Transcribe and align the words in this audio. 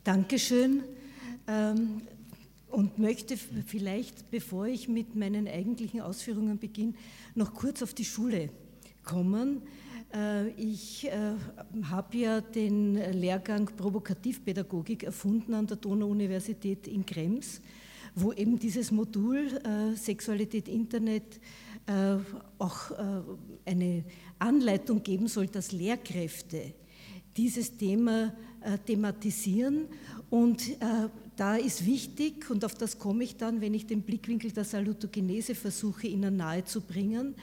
Dankeschön 0.00 0.82
ähm, 1.46 2.02
und 2.70 2.98
möchte 2.98 3.36
vielleicht, 3.36 4.30
bevor 4.30 4.66
ich 4.66 4.88
mit 4.88 5.14
meinen 5.14 5.46
eigentlichen 5.46 6.00
Ausführungen 6.00 6.58
beginne, 6.58 6.94
noch 7.34 7.54
kurz 7.54 7.82
auf 7.82 7.94
die 7.94 8.04
Schule 8.04 8.50
kommen. 9.04 9.62
Äh, 10.14 10.50
ich 10.50 11.06
äh, 11.06 11.34
habe 11.84 12.16
ja 12.16 12.40
den 12.40 12.94
Lehrgang 13.12 13.66
Provokativpädagogik 13.66 15.04
erfunden 15.04 15.54
an 15.54 15.66
der 15.66 15.76
Donau-Universität 15.76 16.86
in 16.86 17.06
Krems, 17.06 17.60
wo 18.14 18.32
eben 18.32 18.58
dieses 18.58 18.90
Modul 18.90 19.46
äh, 19.64 19.96
Sexualität 19.96 20.68
Internet 20.68 21.40
auch 22.58 22.92
eine 23.64 24.04
Anleitung 24.38 25.02
geben 25.02 25.26
soll, 25.26 25.48
dass 25.48 25.72
Lehrkräfte 25.72 26.74
dieses 27.36 27.76
Thema 27.76 28.32
thematisieren. 28.86 29.86
Und 30.30 30.76
da 31.36 31.56
ist 31.56 31.86
wichtig, 31.86 32.50
und 32.50 32.64
auf 32.64 32.74
das 32.74 32.98
komme 32.98 33.24
ich 33.24 33.36
dann, 33.36 33.60
wenn 33.60 33.74
ich 33.74 33.86
den 33.86 34.02
Blickwinkel 34.02 34.50
der 34.52 34.64
Salutogenese 34.64 35.54
versuche, 35.54 36.06
Ihnen 36.06 36.36
nahezubringen, 36.36 37.34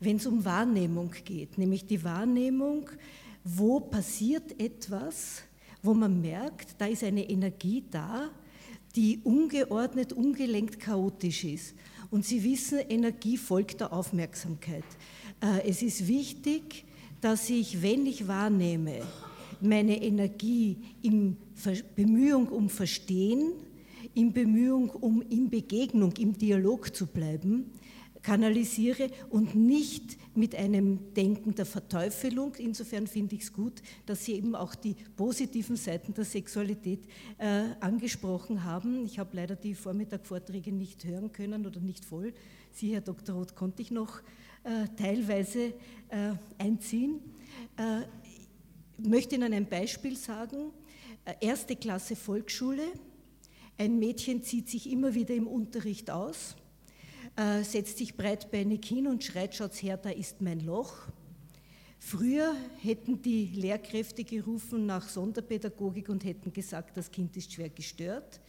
wenn 0.00 0.16
es 0.16 0.26
um 0.26 0.44
Wahrnehmung 0.44 1.12
geht, 1.24 1.56
nämlich 1.56 1.86
die 1.86 2.02
Wahrnehmung, 2.04 2.90
wo 3.44 3.80
passiert 3.80 4.60
etwas, 4.60 5.42
wo 5.82 5.94
man 5.94 6.20
merkt, 6.20 6.74
da 6.78 6.86
ist 6.86 7.04
eine 7.04 7.28
Energie 7.28 7.84
da, 7.90 8.30
die 8.96 9.20
ungeordnet, 9.24 10.12
ungelenkt, 10.12 10.80
chaotisch 10.80 11.44
ist. 11.44 11.74
Und 12.10 12.24
Sie 12.24 12.42
wissen, 12.42 12.78
Energie 12.88 13.36
folgt 13.36 13.80
der 13.80 13.92
Aufmerksamkeit. 13.92 14.84
Äh, 15.40 15.68
es 15.68 15.82
ist 15.82 16.08
wichtig, 16.08 16.84
dass 17.20 17.48
ich, 17.50 17.80
wenn 17.82 18.06
ich 18.06 18.26
wahrnehme, 18.26 19.02
meine 19.60 20.02
Energie 20.02 20.78
in 21.02 21.36
Bemühung 21.94 22.48
um 22.48 22.68
Verstehen, 22.68 23.52
in 24.14 24.32
Bemühung 24.32 24.90
um 24.90 25.22
in 25.22 25.50
Begegnung, 25.50 26.12
im 26.18 26.36
Dialog 26.36 26.94
zu 26.94 27.06
bleiben, 27.06 27.72
kanalisiere 28.22 29.10
und 29.30 29.54
nicht 29.54 30.18
mit 30.34 30.54
einem 30.54 31.14
Denken 31.14 31.54
der 31.54 31.66
Verteufelung. 31.66 32.54
Insofern 32.56 33.06
finde 33.06 33.36
ich 33.36 33.42
es 33.42 33.52
gut, 33.52 33.80
dass 34.06 34.24
Sie 34.24 34.34
eben 34.34 34.54
auch 34.54 34.74
die 34.74 34.96
positiven 35.16 35.76
Seiten 35.76 36.14
der 36.14 36.24
Sexualität 36.24 37.00
äh, 37.38 37.64
angesprochen 37.80 38.64
haben. 38.64 39.04
Ich 39.04 39.18
habe 39.18 39.36
leider 39.36 39.56
die 39.56 39.74
Vormittagvorträge 39.74 40.72
nicht 40.72 41.04
hören 41.04 41.32
können 41.32 41.66
oder 41.66 41.80
nicht 41.80 42.04
voll. 42.04 42.32
Sie, 42.72 42.92
Herr 42.92 43.00
Dr. 43.00 43.34
Roth, 43.34 43.54
konnte 43.54 43.82
ich 43.82 43.90
noch 43.90 44.20
äh, 44.64 44.86
teilweise 44.96 45.72
äh, 46.08 46.32
einziehen. 46.58 47.20
Möchte 48.98 49.36
Ihnen 49.36 49.52
ein 49.52 49.68
Beispiel 49.68 50.16
sagen. 50.16 50.72
Äh, 51.24 51.34
erste 51.40 51.76
Klasse 51.76 52.16
Volksschule. 52.16 52.84
Ein 53.76 53.98
Mädchen 53.98 54.42
zieht 54.42 54.68
sich 54.68 54.90
immer 54.90 55.14
wieder 55.14 55.34
im 55.34 55.46
Unterricht 55.46 56.10
aus 56.10 56.56
äh, 57.38 57.62
setzt 57.62 57.98
sich 57.98 58.16
breitbeinig 58.16 58.84
hin 58.84 59.06
und 59.06 59.22
schreit, 59.22 59.54
schaut's 59.54 59.82
her, 59.82 59.96
da 59.96 60.10
ist 60.10 60.40
mein 60.40 60.60
Loch. 60.60 60.94
Früher 62.00 62.54
hätten 62.80 63.22
die 63.22 63.46
Lehrkräfte 63.46 64.24
gerufen 64.24 64.86
nach 64.86 65.08
Sonderpädagogik 65.08 66.08
und 66.08 66.24
hätten 66.24 66.52
gesagt, 66.52 66.96
das 66.96 67.10
Kind 67.10 67.36
ist 67.36 67.52
schwer 67.52 67.70
gestört. 67.70 68.40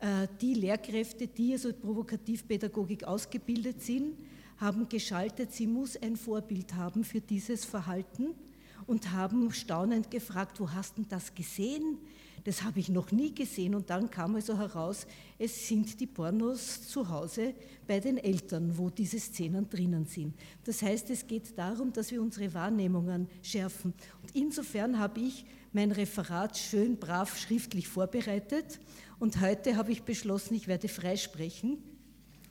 Äh, 0.00 0.26
die 0.40 0.54
Lehrkräfte, 0.54 1.28
die 1.28 1.52
also 1.52 1.72
Provokativpädagogik 1.72 3.04
ausgebildet 3.04 3.82
sind, 3.82 4.18
haben 4.56 4.88
geschaltet, 4.88 5.52
sie 5.52 5.66
muss 5.66 5.96
ein 5.96 6.16
Vorbild 6.16 6.74
haben 6.74 7.04
für 7.04 7.20
dieses 7.20 7.64
Verhalten 7.64 8.34
und 8.86 9.12
haben 9.12 9.52
staunend 9.52 10.10
gefragt, 10.10 10.60
wo 10.60 10.70
hast 10.70 10.98
du 10.98 11.04
das 11.08 11.34
gesehen? 11.34 11.98
Das 12.44 12.62
habe 12.62 12.78
ich 12.78 12.90
noch 12.90 13.10
nie 13.10 13.34
gesehen. 13.34 13.74
Und 13.74 13.88
dann 13.88 14.10
kam 14.10 14.34
also 14.34 14.56
heraus, 14.58 15.06
es 15.38 15.66
sind 15.66 15.98
die 15.98 16.06
Pornos 16.06 16.86
zu 16.86 17.08
Hause 17.08 17.54
bei 17.86 18.00
den 18.00 18.18
Eltern, 18.18 18.76
wo 18.76 18.90
diese 18.90 19.18
Szenen 19.18 19.68
drinnen 19.68 20.04
sind. 20.04 20.34
Das 20.64 20.82
heißt, 20.82 21.08
es 21.08 21.26
geht 21.26 21.56
darum, 21.56 21.92
dass 21.92 22.10
wir 22.10 22.20
unsere 22.20 22.52
Wahrnehmungen 22.52 23.28
schärfen. 23.42 23.94
Und 24.22 24.34
insofern 24.34 24.98
habe 24.98 25.20
ich 25.20 25.46
mein 25.72 25.90
Referat 25.90 26.58
schön 26.58 26.98
brav 26.98 27.36
schriftlich 27.38 27.88
vorbereitet. 27.88 28.78
Und 29.18 29.40
heute 29.40 29.76
habe 29.76 29.92
ich 29.92 30.02
beschlossen, 30.02 30.54
ich 30.54 30.68
werde 30.68 30.88
freisprechen. 30.88 31.78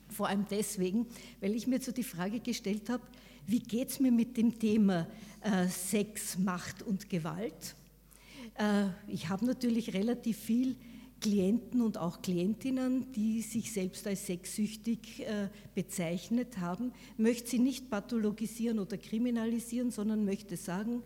Vor 0.08 0.28
allem 0.28 0.46
deswegen, 0.50 1.06
weil 1.40 1.54
ich 1.54 1.68
mir 1.68 1.80
so 1.80 1.92
die 1.92 2.02
Frage 2.02 2.40
gestellt 2.40 2.90
habe, 2.90 3.02
wie 3.46 3.60
geht 3.60 3.90
es 3.90 4.00
mir 4.00 4.12
mit 4.12 4.36
dem 4.36 4.58
Thema 4.58 5.06
äh, 5.40 5.68
Sex, 5.68 6.38
Macht 6.38 6.82
und 6.82 7.08
Gewalt? 7.08 7.74
Äh, 8.56 8.86
ich 9.08 9.28
habe 9.28 9.44
natürlich 9.44 9.94
relativ 9.94 10.38
viel 10.38 10.76
Klienten 11.20 11.80
und 11.80 11.96
auch 11.96 12.20
Klientinnen, 12.20 13.10
die 13.12 13.40
sich 13.40 13.72
selbst 13.72 14.06
als 14.06 14.26
sexsüchtig 14.26 15.20
äh, 15.20 15.48
bezeichnet 15.74 16.58
haben, 16.58 16.92
möchte 17.16 17.50
sie 17.50 17.58
nicht 17.58 17.88
pathologisieren 17.88 18.78
oder 18.78 18.98
kriminalisieren, 18.98 19.90
sondern 19.90 20.24
möchte 20.24 20.56
sagen, 20.56 21.02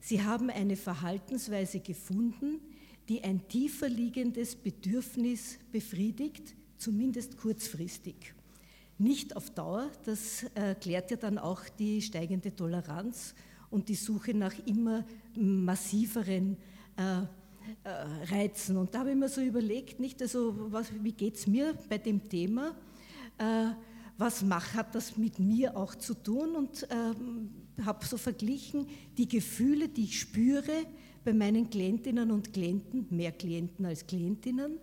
sie 0.00 0.22
haben 0.22 0.50
eine 0.50 0.76
Verhaltensweise 0.76 1.80
gefunden, 1.80 2.60
die 3.08 3.22
ein 3.22 3.46
tiefer 3.48 3.88
liegendes 3.88 4.56
Bedürfnis 4.56 5.58
befriedigt, 5.70 6.54
zumindest 6.76 7.36
kurzfristig. 7.36 8.34
Nicht 9.00 9.34
auf 9.34 9.48
Dauer, 9.48 9.88
das 10.04 10.44
erklärt 10.54 11.10
ja 11.10 11.16
dann 11.16 11.38
auch 11.38 11.62
die 11.78 12.02
steigende 12.02 12.54
Toleranz 12.54 13.34
und 13.70 13.88
die 13.88 13.94
Suche 13.94 14.34
nach 14.34 14.52
immer 14.66 15.06
massiveren 15.34 16.58
äh, 16.98 17.22
äh, 17.22 17.26
reizen. 18.30 18.76
Und 18.76 18.94
da 18.94 18.98
habe 18.98 19.12
ich 19.12 19.16
mir 19.16 19.30
so 19.30 19.40
überlegt, 19.40 20.00
nicht, 20.00 20.20
also 20.20 20.54
was, 20.70 20.92
wie 21.02 21.12
geht 21.12 21.36
es 21.36 21.46
mir 21.46 21.72
bei 21.88 21.96
dem 21.96 22.28
Thema? 22.28 22.76
Äh, 23.38 23.70
was 24.18 24.42
macht, 24.42 24.74
hat 24.74 24.94
das 24.94 25.16
mit 25.16 25.38
mir 25.38 25.78
auch 25.78 25.94
zu 25.94 26.12
tun? 26.12 26.54
Und 26.54 26.86
ähm, 26.90 27.48
habe 27.86 28.04
so 28.04 28.18
verglichen, 28.18 28.86
die 29.16 29.28
Gefühle, 29.28 29.88
die 29.88 30.04
ich 30.04 30.20
spüre 30.20 30.84
bei 31.24 31.32
meinen 31.32 31.70
Klientinnen 31.70 32.30
und 32.30 32.52
Klienten, 32.52 33.06
mehr 33.08 33.32
Klienten 33.32 33.86
als 33.86 34.06
Klientinnen, 34.06 34.78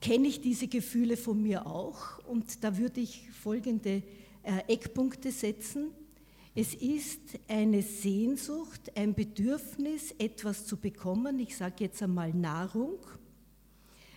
kenne 0.00 0.28
ich 0.28 0.40
diese 0.40 0.68
Gefühle 0.68 1.16
von 1.16 1.42
mir 1.42 1.66
auch. 1.66 2.18
Und 2.26 2.62
da 2.64 2.76
würde 2.78 3.00
ich 3.00 3.30
folgende 3.30 4.02
äh, 4.42 4.58
Eckpunkte 4.68 5.30
setzen. 5.30 5.90
Es 6.54 6.74
ist 6.74 7.20
eine 7.48 7.80
Sehnsucht, 7.80 8.92
ein 8.94 9.14
Bedürfnis, 9.14 10.14
etwas 10.18 10.66
zu 10.66 10.76
bekommen. 10.76 11.38
Ich 11.38 11.56
sage 11.56 11.84
jetzt 11.84 12.02
einmal 12.02 12.34
Nahrung, 12.34 12.98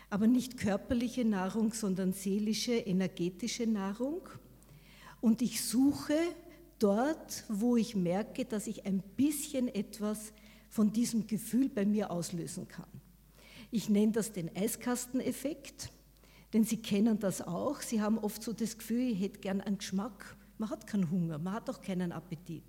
aber 0.09 0.27
nicht 0.27 0.57
körperliche 0.57 1.23
Nahrung, 1.23 1.71
sondern 1.71 2.11
seelische, 2.11 2.73
energetische 2.73 3.67
Nahrung. 3.67 4.27
Und 5.21 5.41
ich 5.41 5.63
suche 5.63 6.17
dort, 6.77 7.45
wo 7.47 7.77
ich 7.77 7.95
merke, 7.95 8.43
dass 8.43 8.67
ich 8.67 8.85
ein 8.85 9.01
bisschen 9.15 9.69
etwas 9.69 10.33
von 10.69 10.91
diesem 10.91 11.25
Gefühl 11.25 11.69
bei 11.69 11.85
mir 11.85 12.11
auslösen 12.11 12.67
kann. 12.67 13.04
Ich 13.75 13.89
nenne 13.89 14.13
das 14.13 14.31
den 14.31 14.55
Eiskasteneffekt, 14.55 15.91
denn 16.53 16.63
Sie 16.63 16.77
kennen 16.77 17.19
das 17.19 17.41
auch. 17.41 17.81
Sie 17.81 18.01
haben 18.01 18.17
oft 18.17 18.41
so 18.41 18.53
das 18.53 18.77
Gefühl, 18.77 19.11
ich 19.11 19.19
hätte 19.19 19.39
gern 19.41 19.59
einen 19.59 19.77
Geschmack 19.79 20.37
man 20.57 20.69
hat 20.69 20.87
keinen 20.87 21.09
Hunger, 21.11 21.37
man 21.37 21.53
hat 21.53 21.69
auch 21.69 21.81
keinen 21.81 22.11
Appetit, 22.11 22.63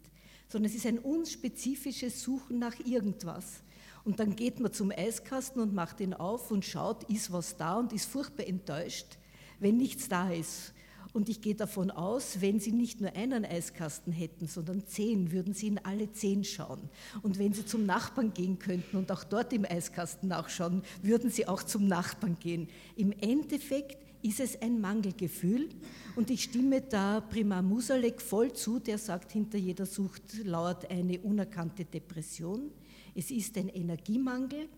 sondern 0.49 0.71
es 0.71 0.77
ist 0.77 0.87
ein 0.87 0.99
unspezifisches 0.99 2.23
Suchen 2.23 2.59
nach 2.59 2.79
irgendwas. 2.85 3.63
Und 4.05 4.21
dann 4.21 4.37
geht 4.37 4.61
man 4.61 4.73
zum 4.73 4.91
Eiskasten 4.91 5.61
und 5.61 5.75
macht 5.75 6.01
ihn 6.01 6.15
auf 6.15 6.51
und 6.51 6.65
schaut, 6.65 7.05
ist 7.05 7.33
was 7.33 7.57
da 7.57 7.79
und 7.79 7.93
ist 7.93 8.07
furchtbar 8.07 8.47
enttäuscht, 8.47 9.19
wenn 9.59 9.77
nichts 9.77 10.09
da 10.09 10.31
ist. 10.31 10.73
Und 11.17 11.31
ich 11.31 11.41
gehe 11.41 11.55
davon 11.55 11.91
aus, 11.91 12.43
wenn 12.43 12.61
Sie 12.61 12.73
nicht 12.73 13.01
nur 13.01 13.17
einen 13.17 13.47
Eiskasten 13.47 14.13
hätten, 14.13 14.49
sondern 14.49 14.87
zehn, 14.87 15.33
würden 15.33 15.55
Sie 15.55 15.69
in 15.69 15.79
alle 15.79 16.13
zehn 16.13 16.45
schauen. 16.45 16.91
Und 17.23 17.39
wenn 17.39 17.55
Sie 17.55 17.65
zum 17.65 17.87
Nachbarn 17.87 18.35
gehen 18.35 18.59
könnten 18.59 18.99
und 18.99 19.11
auch 19.11 19.25
dort 19.25 19.55
im 19.55 19.65
Eiskasten 19.65 20.29
nachschauen, 20.29 20.83
würden 21.01 21.31
Sie 21.31 21.49
auch 21.49 21.63
zum 21.63 21.89
Nachbarn 21.89 22.37
gehen. 22.39 22.69
Im 22.97 23.13
Endeffekt 23.13 23.97
ist 24.21 24.41
es 24.41 24.61
ein 24.61 24.79
Mangelgefühl. 24.79 25.71
Und 26.17 26.31
ich 26.31 26.43
stimme 26.43 26.83
da 26.83 27.23
Prima 27.23 27.63
Musalek 27.63 28.21
voll 28.21 28.53
zu, 28.53 28.79
der 28.79 28.99
sagt, 28.99 29.33
hinter 29.33 29.57
jeder 29.57 29.87
Sucht 29.87 30.45
lauert 30.45 30.91
eine 30.91 31.19
unerkannte 31.21 31.87
Depression. 31.87 32.71
Es 33.15 33.31
ist 33.31 33.57
ein 33.57 33.71
Energiemangel. 33.71 34.69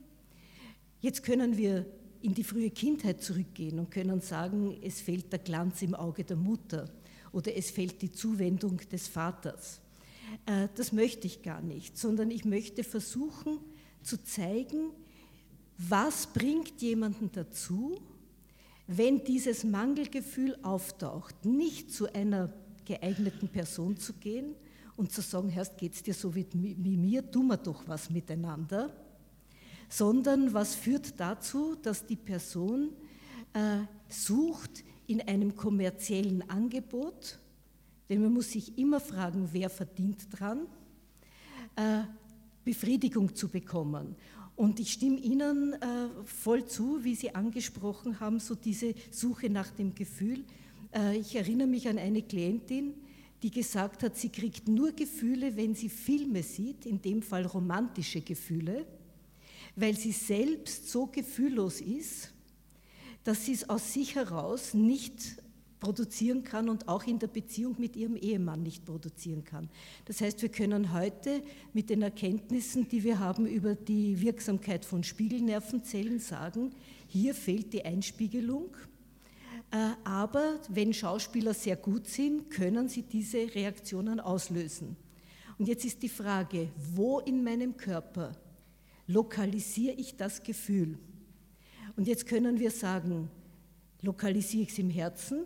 Jetzt 1.00 1.24
können 1.24 1.56
wir 1.56 1.84
in 2.22 2.34
die 2.34 2.44
frühe 2.44 2.70
Kindheit 2.70 3.22
zurückgehen 3.22 3.78
und 3.78 3.90
können 3.90 4.20
sagen, 4.20 4.76
es 4.82 5.00
fehlt 5.00 5.32
der 5.32 5.38
Glanz 5.38 5.82
im 5.82 5.94
Auge 5.94 6.24
der 6.24 6.36
Mutter 6.36 6.88
oder 7.32 7.54
es 7.56 7.70
fehlt 7.70 8.00
die 8.02 8.10
Zuwendung 8.10 8.78
des 8.90 9.08
Vaters. 9.08 9.80
Äh, 10.46 10.68
das 10.74 10.92
möchte 10.92 11.26
ich 11.26 11.42
gar 11.42 11.60
nicht, 11.60 11.96
sondern 11.96 12.30
ich 12.30 12.44
möchte 12.44 12.84
versuchen 12.84 13.58
zu 14.02 14.22
zeigen, 14.22 14.90
was 15.76 16.26
bringt 16.26 16.80
jemanden 16.82 17.30
dazu, 17.32 18.00
wenn 18.86 19.22
dieses 19.22 19.64
Mangelgefühl 19.64 20.58
auftaucht, 20.62 21.44
nicht 21.44 21.92
zu 21.92 22.12
einer 22.12 22.52
geeigneten 22.84 23.48
Person 23.48 23.96
zu 23.96 24.14
gehen 24.14 24.54
und 24.96 25.12
zu 25.12 25.20
sagen, 25.20 25.50
Herrst, 25.50 25.76
geht 25.76 25.94
es 25.94 26.02
dir 26.02 26.14
so 26.14 26.34
wie, 26.34 26.46
wie 26.52 26.96
mir, 26.96 27.30
tun 27.30 27.48
wir 27.48 27.58
doch 27.58 27.86
was 27.86 28.10
miteinander, 28.10 28.90
sondern 29.88 30.52
was 30.52 30.74
führt 30.74 31.18
dazu, 31.18 31.76
dass 31.82 32.06
die 32.06 32.16
Person 32.16 32.90
äh, 33.52 33.80
sucht 34.08 34.84
in 35.06 35.20
einem 35.22 35.56
kommerziellen 35.56 36.48
Angebot, 36.50 37.38
denn 38.08 38.22
man 38.22 38.32
muss 38.32 38.52
sich 38.52 38.76
immer 38.78 39.00
fragen, 39.00 39.48
wer 39.52 39.70
verdient 39.70 40.26
dran, 40.30 40.66
äh, 41.76 42.02
Befriedigung 42.64 43.34
zu 43.34 43.48
bekommen. 43.48 44.14
Und 44.56 44.80
ich 44.80 44.92
stimme 44.92 45.18
Ihnen 45.20 45.74
äh, 45.74 46.08
voll 46.24 46.66
zu, 46.66 47.04
wie 47.04 47.14
Sie 47.14 47.34
angesprochen 47.34 48.18
haben, 48.20 48.40
so 48.40 48.54
diese 48.54 48.94
Suche 49.10 49.48
nach 49.48 49.70
dem 49.70 49.94
Gefühl. 49.94 50.44
Äh, 50.92 51.18
ich 51.18 51.36
erinnere 51.36 51.68
mich 51.68 51.88
an 51.88 51.96
eine 51.96 52.22
Klientin, 52.22 52.94
die 53.42 53.50
gesagt 53.50 54.02
hat, 54.02 54.16
sie 54.16 54.30
kriegt 54.30 54.68
nur 54.68 54.92
Gefühle, 54.92 55.56
wenn 55.56 55.74
sie 55.74 55.88
Filme 55.88 56.42
sieht, 56.42 56.86
in 56.86 57.00
dem 57.00 57.22
Fall 57.22 57.46
romantische 57.46 58.20
Gefühle, 58.20 58.84
weil 59.80 59.96
sie 59.96 60.12
selbst 60.12 60.88
so 60.90 61.06
gefühllos 61.06 61.80
ist, 61.80 62.32
dass 63.24 63.46
sie 63.46 63.52
es 63.52 63.68
aus 63.68 63.92
sich 63.92 64.14
heraus 64.14 64.74
nicht 64.74 65.36
produzieren 65.80 66.42
kann 66.42 66.68
und 66.68 66.88
auch 66.88 67.04
in 67.04 67.18
der 67.18 67.28
Beziehung 67.28 67.76
mit 67.78 67.94
ihrem 67.94 68.16
Ehemann 68.16 68.62
nicht 68.62 68.84
produzieren 68.84 69.44
kann. 69.44 69.68
Das 70.06 70.20
heißt, 70.20 70.42
wir 70.42 70.48
können 70.48 70.92
heute 70.92 71.42
mit 71.72 71.90
den 71.90 72.02
Erkenntnissen, 72.02 72.88
die 72.88 73.04
wir 73.04 73.20
haben 73.20 73.46
über 73.46 73.74
die 73.74 74.20
Wirksamkeit 74.20 74.84
von 74.84 75.04
Spiegelnervenzellen 75.04 76.18
sagen, 76.18 76.72
hier 77.06 77.34
fehlt 77.34 77.72
die 77.72 77.84
Einspiegelung. 77.84 78.76
Äh, 79.70 79.90
aber 80.04 80.58
wenn 80.68 80.92
Schauspieler 80.92 81.54
sehr 81.54 81.76
gut 81.76 82.08
sind, 82.08 82.50
können 82.50 82.88
sie 82.88 83.02
diese 83.02 83.54
Reaktionen 83.54 84.18
auslösen. 84.18 84.96
Und 85.58 85.68
jetzt 85.68 85.84
ist 85.84 86.02
die 86.02 86.08
Frage, 86.08 86.68
wo 86.94 87.20
in 87.20 87.44
meinem 87.44 87.76
Körper 87.76 88.32
lokalisiere 89.08 89.94
ich 89.94 90.16
das 90.16 90.42
Gefühl? 90.42 90.96
Und 91.96 92.06
jetzt 92.06 92.26
können 92.26 92.60
wir 92.60 92.70
sagen, 92.70 93.28
lokalisiere 94.02 94.62
ich 94.62 94.70
es 94.70 94.78
im 94.78 94.90
Herzen, 94.90 95.44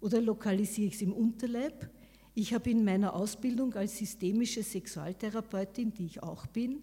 oder 0.00 0.20
lokalisiere 0.20 0.88
ich 0.88 0.94
es 0.94 1.02
im 1.02 1.12
Unterleib? 1.12 1.90
Ich 2.34 2.54
habe 2.54 2.70
in 2.70 2.84
meiner 2.84 3.14
Ausbildung 3.14 3.74
als 3.74 3.98
systemische 3.98 4.62
Sexualtherapeutin, 4.62 5.92
die 5.92 6.06
ich 6.06 6.22
auch 6.22 6.46
bin, 6.46 6.80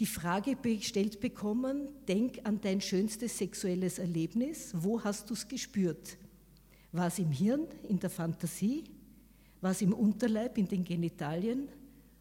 die 0.00 0.06
Frage 0.06 0.54
gestellt 0.56 1.20
bekommen, 1.20 1.88
denk 2.06 2.40
an 2.44 2.60
dein 2.60 2.80
schönstes 2.80 3.36
sexuelles 3.36 3.98
Erlebnis, 3.98 4.72
wo 4.74 5.02
hast 5.02 5.28
du 5.28 5.34
es 5.34 5.46
gespürt? 5.46 6.16
War 6.92 7.08
es 7.08 7.18
im 7.18 7.30
Hirn, 7.30 7.66
in 7.88 7.98
der 7.98 8.10
Fantasie? 8.10 8.84
War 9.60 9.72
es 9.72 9.82
im 9.82 9.92
Unterleib, 9.92 10.56
in 10.56 10.68
den 10.68 10.84
Genitalien? 10.84 11.68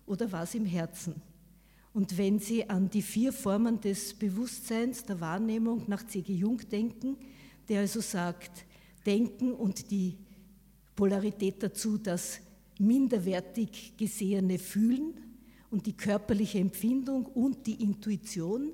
Oder 0.07 0.31
war 0.31 0.43
es 0.43 0.55
im 0.55 0.65
Herzen? 0.65 1.21
Und 1.97 2.15
wenn 2.15 2.37
Sie 2.37 2.69
an 2.69 2.91
die 2.91 3.01
vier 3.01 3.33
Formen 3.33 3.81
des 3.81 4.13
Bewusstseins, 4.13 5.03
der 5.03 5.19
Wahrnehmung 5.19 5.85
nach 5.87 6.05
C.G. 6.05 6.31
Jung 6.31 6.59
denken, 6.69 7.17
der 7.67 7.79
also 7.79 8.01
sagt, 8.01 8.65
Denken 9.03 9.51
und 9.53 9.89
die 9.89 10.15
Polarität 10.95 11.63
dazu, 11.63 11.97
das 11.97 12.39
minderwertig 12.77 13.97
gesehene 13.97 14.59
Fühlen 14.59 15.15
und 15.71 15.87
die 15.87 15.97
körperliche 15.97 16.59
Empfindung 16.59 17.25
und 17.25 17.65
die 17.65 17.81
Intuition, 17.81 18.73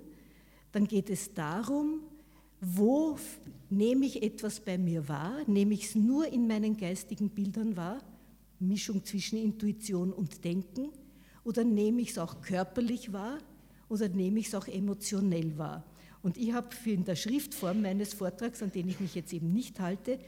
dann 0.74 0.86
geht 0.86 1.10
es 1.10 1.34
darum, 1.34 2.02
wo 2.60 3.18
nehme 3.70 4.06
ich 4.06 4.22
etwas 4.22 4.60
bei 4.60 4.78
mir 4.78 5.08
wahr, 5.08 5.38
nehme 5.48 5.76
ich 5.76 5.86
es 5.86 5.96
nur 5.96 6.28
in 6.28 6.46
meinen 6.46 6.76
geistigen 6.76 7.30
Bildern 7.30 7.78
wahr, 7.78 8.04
Mischung 8.60 9.06
zwischen 9.06 9.38
Intuition 9.38 10.12
und 10.12 10.44
Denken, 10.44 10.90
oder 11.44 11.64
nehme 11.64 12.02
ich 12.02 12.12
es 12.12 12.18
auch 12.18 12.42
körperlich 12.42 13.14
wahr 13.14 13.40
oder 13.90 14.10
nehme 14.10 14.40
ich 14.40 14.48
es 14.48 14.56
auch 14.56 14.68
emotionell 14.68 15.58
wahr. 15.58 15.84
Und 16.22 16.38
ich 16.38 16.54
habe 16.54 16.70
in 16.86 17.04
der 17.04 17.16
Schriftform 17.16 17.82
meines 17.82 18.14
Vortrags, 18.14 18.64
an 18.64 18.72
den 18.72 18.88
ich 18.88 19.00
mich 19.00 19.14
jetzt 19.14 19.34
eben 19.34 19.52
nicht 19.52 19.80
halte, 19.80 20.20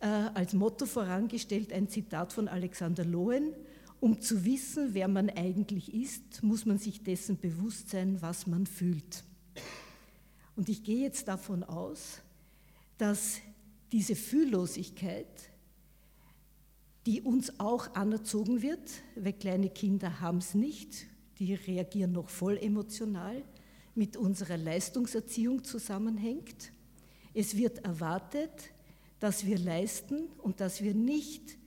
äh, 0.00 0.06
als 0.06 0.54
Motto 0.54 0.86
vorangestellt 0.86 1.72
ein 1.72 1.88
Zitat 1.88 2.32
von 2.32 2.48
Alexander 2.48 3.04
Lohen. 3.04 3.52
Um 4.00 4.20
zu 4.20 4.44
wissen, 4.44 4.94
wer 4.94 5.06
man 5.06 5.30
eigentlich 5.30 5.94
ist, 5.94 6.42
muss 6.42 6.66
man 6.66 6.78
sich 6.78 7.04
dessen 7.04 7.38
bewusst 7.38 7.90
sein, 7.90 8.20
was 8.20 8.46
man 8.46 8.66
fühlt. 8.66 9.22
Und 10.56 10.68
ich 10.68 10.82
gehe 10.82 11.02
jetzt 11.02 11.28
davon 11.28 11.62
aus, 11.62 12.20
dass 12.98 13.38
diese 13.92 14.16
Fühllosigkeit, 14.16 15.51
die 17.06 17.20
uns 17.20 17.58
auch 17.58 17.94
anerzogen 17.94 18.62
wird, 18.62 18.90
weil 19.16 19.32
kleine 19.32 19.70
Kinder 19.70 20.20
haben 20.20 20.38
es 20.38 20.54
nicht, 20.54 21.06
die 21.38 21.54
reagieren 21.54 22.12
noch 22.12 22.28
voll 22.28 22.56
emotional, 22.58 23.42
mit 23.94 24.16
unserer 24.16 24.56
Leistungserziehung 24.56 25.64
zusammenhängt. 25.64 26.72
Es 27.34 27.56
wird 27.56 27.84
erwartet, 27.84 28.50
dass 29.20 29.46
wir 29.46 29.58
leisten 29.58 30.28
und 30.38 30.60
dass 30.60 30.82
wir 30.82 30.94
nicht 30.94 31.58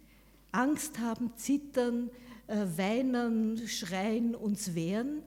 Angst 0.52 1.00
haben, 1.00 1.32
zittern, 1.36 2.10
äh, 2.48 2.66
weinen, 2.78 3.68
schreien, 3.68 4.36
uns 4.36 4.76
wehren, 4.76 5.22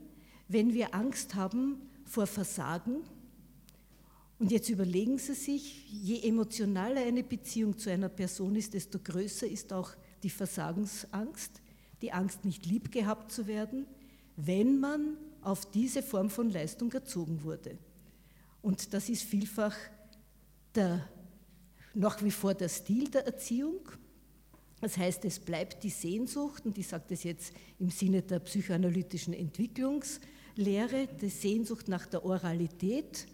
wenn 0.49 0.73
wir 0.73 0.95
Angst 0.95 1.35
haben 1.35 1.83
vor 2.05 2.27
Versagen. 2.27 3.03
Und 4.39 4.53
jetzt 4.53 4.69
überlegen 4.69 5.19
Sie 5.19 5.35
sich, 5.35 5.91
je 5.91 6.21
emotionaler 6.23 7.01
eine 7.01 7.25
Beziehung 7.25 7.77
zu 7.77 7.91
einer 7.91 8.09
Person 8.09 8.55
ist, 8.55 8.75
desto 8.75 8.99
größer 9.01 9.49
ist 9.49 9.73
auch 9.73 9.91
die 10.23 10.31
Versagensangst, 10.31 11.61
die 12.03 12.13
Angst, 12.13 12.45
nicht 12.45 12.65
lieb 12.65 12.93
gehabt 12.93 13.33
zu 13.33 13.47
werden, 13.49 13.87
wenn 14.37 14.79
man 14.79 15.17
auf 15.43 15.69
diese 15.71 16.03
Form 16.03 16.31
von 16.31 16.51
Leistung 16.51 16.93
erzogen 16.93 17.43
wurde. 17.43 17.79
Und 18.63 18.95
das 18.95 19.09
ist 19.09 19.25
vielfach 19.25 19.77
der 20.75 21.09
nach 21.95 22.23
wie 22.23 22.31
vor 22.31 22.55
der 22.55 22.69
Stil 22.69 23.11
der 23.11 23.27
Erziehung. 23.27 23.81
Das 24.81 24.97
heißt, 24.97 25.25
es 25.25 25.41
bleibt 25.41 25.83
die 25.83 25.91
Sehnsucht, 25.91 26.65
und 26.65 26.79
ich 26.79 26.87
sage 26.87 27.05
das 27.09 27.25
jetzt 27.25 27.53
im 27.81 27.91
Sinne 27.91 28.23
der 28.23 28.39
psychoanalytischen 28.39 29.35
Entwicklungslehre, 29.35 31.09
die 31.21 31.29
Sehnsucht 31.29 31.89
nach 31.89 32.07
der 32.07 32.25
Oralität, 32.25 33.27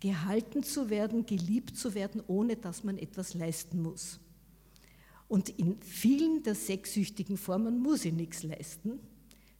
gehalten 0.00 0.62
zu 0.62 0.90
werden, 0.90 1.26
geliebt 1.26 1.76
zu 1.76 1.94
werden, 1.94 2.22
ohne 2.26 2.56
dass 2.56 2.84
man 2.84 2.98
etwas 2.98 3.34
leisten 3.34 3.82
muss. 3.82 4.20
Und 5.26 5.50
in 5.50 5.80
vielen 5.82 6.42
der 6.42 6.54
sexsüchtigen 6.54 7.36
Formen 7.36 7.80
muss 7.80 8.04
ich 8.04 8.12
nichts 8.12 8.42
leisten, 8.42 9.00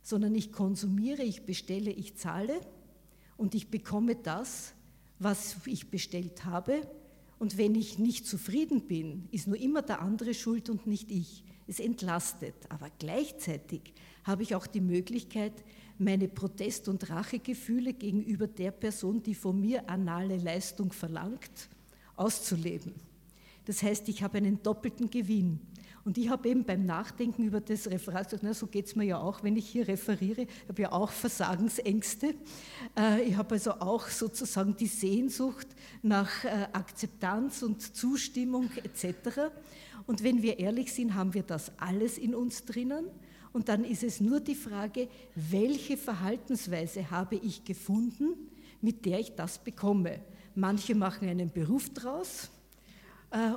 sondern 0.03 0.35
ich 0.35 0.53
konsumiere, 0.53 1.23
ich 1.23 1.45
bestelle, 1.45 1.91
ich 1.91 2.17
zahle 2.17 2.61
und 3.37 3.55
ich 3.55 3.69
bekomme 3.69 4.17
das, 4.17 4.73
was 5.19 5.57
ich 5.67 5.91
bestellt 5.91 6.45
habe 6.45 6.89
und 7.39 7.57
wenn 7.57 7.75
ich 7.75 7.99
nicht 7.99 8.27
zufrieden 8.27 8.83
bin, 8.83 9.29
ist 9.31 9.47
nur 9.47 9.59
immer 9.59 9.83
der 9.83 10.01
andere 10.01 10.35
schuld 10.35 10.69
und 10.71 10.87
nicht 10.87 11.11
ich. 11.11 11.45
Es 11.69 11.79
entlastet. 11.79 12.55
Aber 12.71 12.89
gleichzeitig 12.99 13.93
habe 14.25 14.43
ich 14.43 14.55
auch 14.55 14.67
die 14.67 14.81
Möglichkeit, 14.81 15.53
meine 15.99 16.29
Protest- 16.29 16.89
und 16.89 17.09
Rachegefühle 17.11 17.93
gegenüber 17.93 18.47
der 18.47 18.71
Person, 18.71 19.23
die 19.23 19.35
von 19.35 19.61
mir 19.61 19.89
anale 19.89 20.39
Leistung 20.39 20.93
verlangt, 20.93 21.69
auszuleben. 22.17 22.95
Das 23.69 23.83
heißt, 23.83 24.09
ich 24.09 24.23
habe 24.23 24.39
einen 24.39 24.63
doppelten 24.63 25.11
Gewinn. 25.11 25.61
Und 26.03 26.17
ich 26.17 26.31
habe 26.31 26.49
eben 26.49 26.65
beim 26.65 26.87
Nachdenken 26.87 27.45
über 27.45 27.61
das 27.61 27.87
Referat 27.87 28.25
gesagt, 28.25 28.43
na, 28.43 28.55
so 28.55 28.67
geht 28.67 28.87
es 28.87 28.97
mir 28.97 29.05
ja 29.05 29.19
auch, 29.21 29.43
wenn 29.43 29.57
ich 29.57 29.69
hier 29.69 29.87
referiere, 29.87 30.45
ich 30.45 30.69
habe 30.69 30.81
ja 30.81 30.93
auch 30.93 31.11
Versagensängste. 31.11 32.35
Äh, 32.99 33.25
ich 33.25 33.37
habe 33.37 33.57
also 33.57 33.73
auch 33.73 34.09
sozusagen 34.09 34.75
die 34.75 34.87
Sehnsucht 34.87 35.67
nach 36.01 36.47
äh, 36.47 36.69
Akzeptanz 36.73 37.63
und 37.63 37.95
Zustimmung 37.95 38.71
etc. 38.85 39.51
Und 40.07 40.25
wenn 40.25 40.41
wir 40.41 40.59
ehrlich 40.59 40.95
sind, 40.95 41.15
haben 41.15 41.35
wir 41.35 41.43
das 41.43 41.71
alles 41.77 42.17
in 42.17 42.35
uns 42.35 42.65
drinnen. 42.65 43.05
Und 43.53 43.69
dann 43.69 43.85
ist 43.85 44.03
es 44.03 44.19
nur 44.19 44.41
die 44.41 44.55
Frage, 44.55 45.09
welche 45.35 45.99
Verhaltensweise 45.99 47.11
habe 47.11 47.37
ich 47.37 47.67
gefunden, 47.67 48.31
mit 48.81 49.05
der 49.05 49.21
ich 49.21 49.35
das 49.35 49.59
bekomme. 49.59 50.21
Manche 50.55 50.95
machen 50.95 51.29
einen 51.29 51.51
Beruf 51.51 51.91
draus, 51.91 52.49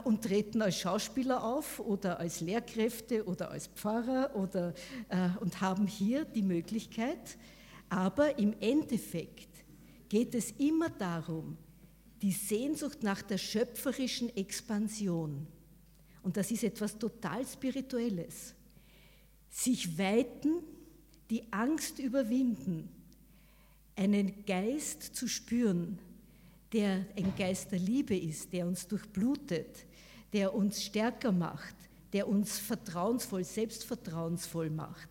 und 0.03 0.23
treten 0.23 0.61
als 0.61 0.79
Schauspieler 0.79 1.43
auf 1.43 1.79
oder 1.79 2.19
als 2.19 2.41
Lehrkräfte 2.41 3.25
oder 3.25 3.51
als 3.51 3.67
Pfarrer 3.67 4.35
oder, 4.35 4.73
äh, 5.09 5.29
und 5.39 5.61
haben 5.61 5.87
hier 5.87 6.25
die 6.25 6.41
Möglichkeit. 6.41 7.37
Aber 7.89 8.37
im 8.37 8.53
Endeffekt 8.59 9.63
geht 10.09 10.35
es 10.35 10.51
immer 10.51 10.89
darum, 10.89 11.57
die 12.21 12.33
Sehnsucht 12.33 13.01
nach 13.01 13.21
der 13.21 13.37
schöpferischen 13.37 14.35
Expansion. 14.35 15.47
Und 16.21 16.37
das 16.37 16.51
ist 16.51 16.63
etwas 16.63 16.99
total 16.99 17.45
Spirituelles. 17.47 18.53
Sich 19.49 19.97
weiten, 19.97 20.63
die 21.29 21.51
Angst 21.51 21.97
überwinden, 21.97 22.89
einen 23.95 24.45
Geist 24.45 25.15
zu 25.15 25.27
spüren, 25.27 25.97
der 26.73 27.05
ein 27.17 27.33
Geist 27.37 27.71
der 27.71 27.79
Liebe 27.79 28.15
ist, 28.15 28.53
der 28.53 28.65
uns 28.65 28.87
durchblutet, 28.87 29.85
der 30.33 30.53
uns 30.53 30.83
stärker 30.83 31.31
macht, 31.31 31.75
der 32.13 32.27
uns 32.27 32.59
vertrauensvoll, 32.59 33.43
selbstvertrauensvoll 33.43 34.69
macht, 34.69 35.09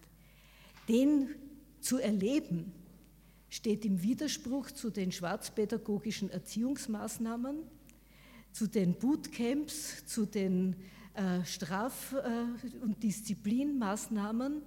den 0.89 1.29
zu 1.81 1.99
erleben, 1.99 2.73
steht 3.49 3.85
im 3.85 4.03
Widerspruch 4.03 4.71
zu 4.71 4.91
den 4.91 5.13
schwarzpädagogischen 5.13 6.31
Erziehungsmaßnahmen, 6.31 7.59
zu 8.53 8.67
den 8.67 8.95
Bootcamps, 8.95 10.07
zu 10.07 10.27
den 10.27 10.77
äh, 11.15 11.45
Straf- 11.45 12.15
äh, 12.15 12.79
und 12.83 13.03
Disziplinmaßnahmen, 13.03 14.63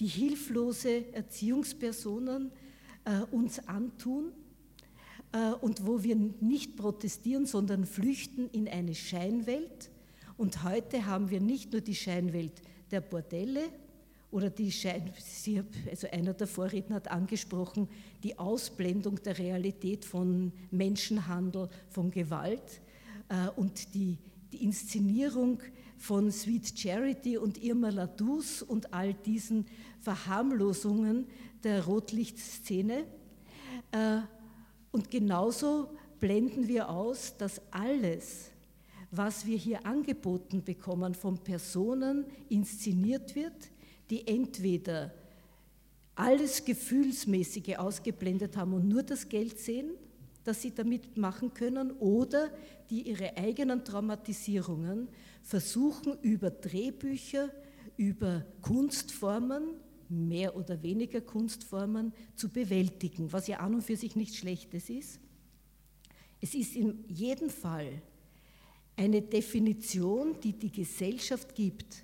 die 0.00 0.06
hilflose 0.06 1.12
Erziehungspersonen 1.12 2.52
äh, 3.04 3.20
uns 3.34 3.58
antun 3.66 4.32
und 5.60 5.86
wo 5.86 6.02
wir 6.02 6.16
nicht 6.16 6.76
protestieren, 6.76 7.46
sondern 7.46 7.84
flüchten 7.84 8.48
in 8.50 8.66
eine 8.68 8.94
Scheinwelt. 8.94 9.90
Und 10.36 10.62
heute 10.64 11.06
haben 11.06 11.30
wir 11.30 11.40
nicht 11.40 11.72
nur 11.72 11.80
die 11.80 11.94
Scheinwelt 11.94 12.62
der 12.90 13.00
Bordelle 13.00 13.64
oder 14.30 14.50
die 14.50 14.70
Schein, 14.70 15.12
also 15.90 16.06
einer 16.10 16.34
der 16.34 16.46
Vorredner 16.46 16.96
hat 16.96 17.08
angesprochen, 17.08 17.88
die 18.22 18.38
Ausblendung 18.38 19.22
der 19.22 19.38
Realität 19.38 20.04
von 20.04 20.52
Menschenhandel, 20.70 21.68
von 21.88 22.10
Gewalt 22.10 22.80
äh, 23.28 23.48
und 23.56 23.94
die, 23.94 24.18
die 24.52 24.64
Inszenierung 24.64 25.60
von 25.96 26.30
Sweet 26.30 26.78
Charity 26.78 27.38
und 27.38 27.62
Irma 27.62 27.88
Ladus 27.88 28.62
und 28.62 28.92
all 28.92 29.14
diesen 29.14 29.66
Verharmlosungen 30.00 31.26
der 31.64 31.84
Rotlichtszene. 31.84 33.04
Und 34.90 35.10
genauso 35.10 35.90
blenden 36.18 36.68
wir 36.68 36.88
aus, 36.88 37.36
dass 37.36 37.60
alles, 37.70 38.50
was 39.10 39.46
wir 39.46 39.56
hier 39.56 39.86
angeboten 39.86 40.62
bekommen, 40.62 41.14
von 41.14 41.38
Personen 41.38 42.24
inszeniert 42.48 43.34
wird, 43.34 43.70
die 44.10 44.26
entweder 44.26 45.12
alles 46.14 46.64
Gefühlsmäßige 46.64 47.76
ausgeblendet 47.76 48.56
haben 48.56 48.72
und 48.72 48.88
nur 48.88 49.02
das 49.02 49.28
Geld 49.28 49.58
sehen, 49.58 49.90
das 50.42 50.62
sie 50.62 50.74
damit 50.74 51.16
machen 51.16 51.52
können, 51.54 51.92
oder 51.92 52.50
die 52.90 53.02
ihre 53.02 53.36
eigenen 53.36 53.84
Traumatisierungen 53.84 55.08
versuchen 55.42 56.18
über 56.22 56.50
Drehbücher, 56.50 57.50
über 57.96 58.44
Kunstformen, 58.62 59.74
mehr 60.10 60.56
oder 60.56 60.82
weniger 60.82 61.20
Kunstformen 61.20 62.12
zu 62.34 62.48
bewältigen, 62.48 63.32
was 63.32 63.46
ja 63.46 63.58
an 63.58 63.74
und 63.74 63.82
für 63.82 63.96
sich 63.96 64.16
nichts 64.16 64.36
Schlechtes 64.36 64.90
ist. 64.90 65.20
Es 66.40 66.54
ist 66.54 66.76
in 66.76 67.04
jedem 67.08 67.50
Fall 67.50 68.02
eine 68.96 69.22
Definition, 69.22 70.40
die 70.40 70.52
die 70.52 70.72
Gesellschaft 70.72 71.54
gibt. 71.54 72.02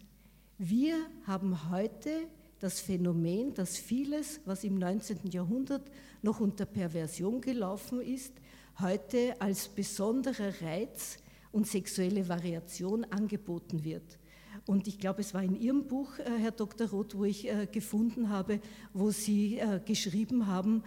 Wir 0.59 0.97
haben 1.27 1.71
heute 1.71 2.29
das 2.61 2.81
Phänomen, 2.81 3.53
dass 3.55 3.77
vieles, 3.77 4.41
was 4.45 4.65
im 4.65 4.79
19. 4.79 5.31
Jahrhundert 5.31 5.91
noch 6.23 6.41
unter 6.41 6.65
Perversion 6.65 7.41
gelaufen 7.41 8.01
ist, 8.01 8.33
heute 8.81 9.41
als 9.41 9.69
besonderer 9.69 10.53
Reiz 10.63 11.19
und 11.53 11.67
sexuelle 11.67 12.29
Variation 12.29 13.05
angeboten 13.05 13.85
wird. 13.85 14.19
Und 14.67 14.89
ich 14.89 14.99
glaube, 14.99 15.21
es 15.21 15.35
war 15.35 15.43
in 15.43 15.61
Ihrem 15.61 15.87
Buch, 15.87 16.19
äh, 16.19 16.39
Herr 16.39 16.51
Dr. 16.51 16.89
Roth, 16.89 17.17
wo 17.17 17.25
ich 17.25 17.49
äh, 17.49 17.67
gefunden 17.71 18.31
habe, 18.31 18.61
wo 18.95 19.11
Sie 19.11 19.59
äh, 19.59 19.81
geschrieben 19.85 20.47
haben, 20.47 20.83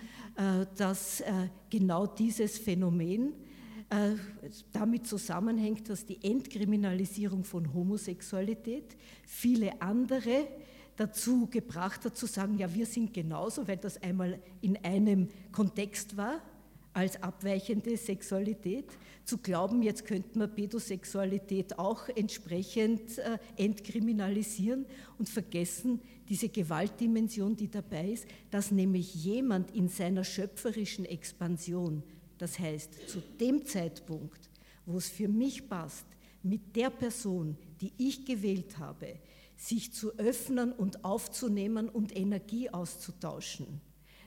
dass 0.77 1.24
genau 1.72 2.05
dieses 2.05 2.60
Phänomen 2.60 3.34
damit 4.72 5.07
zusammenhängt, 5.07 5.89
dass 5.89 6.05
die 6.05 6.24
Entkriminalisierung 6.24 7.43
von 7.43 7.74
Homosexualität 7.74 8.96
viele 9.25 9.81
andere 9.81 10.48
dazu 10.96 11.48
gebracht 11.48 12.05
hat 12.05 12.15
zu 12.15 12.27
sagen, 12.27 12.60
ja, 12.60 12.72
wir 12.72 12.86
sind 12.86 13.15
genauso, 13.15 13.67
weil 13.67 13.77
das 13.77 14.00
einmal 14.03 14.39
in 14.62 14.77
einem 14.84 15.29
Kontext 15.51 16.17
war 16.17 16.39
als 16.98 17.22
abweichende 17.22 17.96
Sexualität, 17.96 18.86
zu 19.24 19.38
glauben, 19.38 19.84
jetzt 19.84 20.04
könnten 20.06 20.39
wir 20.39 20.48
Pädosexualität 20.48 21.77
auch 21.77 22.10
entsprechend 22.10 23.20
äh, 23.20 23.38
entkriminalisieren 23.56 24.88
und 25.20 25.30
vergessen 25.30 26.01
diese 26.27 26.50
Gewaltdimension, 26.50 27.56
die 27.56 27.70
dabei 27.70 28.10
ist, 28.10 28.25
dass 28.50 28.72
nämlich 28.72 29.13
jemand 29.13 29.75
in 29.75 29.89
seiner 29.89 30.24
schöpferischen 30.24 31.06
Expansion, 31.06 32.01
das 32.39 32.58
heißt 32.58 33.08
zu 33.08 33.22
dem 33.39 33.63
Zeitpunkt, 33.63 34.50
wo 34.88 34.98
es 34.98 35.08
für 35.08 35.27
mich 35.27 35.70
passt, 35.70 36.08
mit 36.42 36.75
der 36.75 36.89
Person, 36.89 37.58
die 37.80 37.94
ich 38.00 38.25
gewählt 38.25 38.80
habe, 38.80 39.20
sich 39.56 39.94
zu 39.94 40.18
öffnen 40.18 40.72
und 40.72 41.06
aufzunehmen 41.06 41.89
und 41.89 42.18
Energie 42.18 42.72
auszutauschen, 42.72 43.82